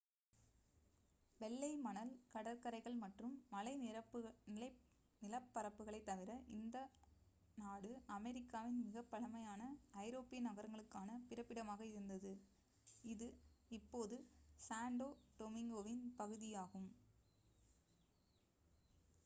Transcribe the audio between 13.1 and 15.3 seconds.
இது இப்போது சாண்டோ